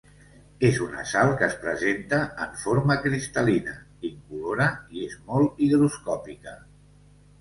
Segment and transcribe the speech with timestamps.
[0.69, 3.75] És una sal que es presenta en forma cristal·lina
[4.13, 6.57] incolora i és molt higroscòpica.